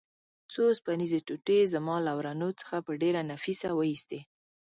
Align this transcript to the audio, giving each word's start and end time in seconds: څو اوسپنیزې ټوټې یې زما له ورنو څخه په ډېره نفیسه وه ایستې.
څو 0.51 0.61
اوسپنیزې 0.69 1.19
ټوټې 1.27 1.55
یې 1.61 1.71
زما 1.73 1.95
له 2.05 2.11
ورنو 2.17 2.49
څخه 2.59 2.75
په 2.85 2.91
ډېره 3.01 3.21
نفیسه 3.31 3.69
وه 3.73 3.83
ایستې. 3.91 4.19